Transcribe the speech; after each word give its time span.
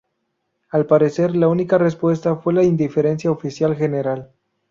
Al 0.71 0.87
parecer, 0.87 1.35
la 1.35 1.47
única 1.47 1.77
respuesta 1.77 2.35
fue 2.35 2.53
la 2.55 2.63
indiferencia 2.63 3.29
oficial 3.29 3.75
general. 3.75 4.31